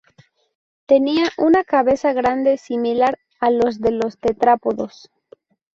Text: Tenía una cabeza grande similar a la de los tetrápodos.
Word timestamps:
Tenía 0.87 1.29
una 1.37 1.63
cabeza 1.63 2.11
grande 2.11 2.57
similar 2.57 3.19
a 3.39 3.51
la 3.51 3.69
de 3.77 3.91
los 3.91 4.17
tetrápodos. 4.17 5.11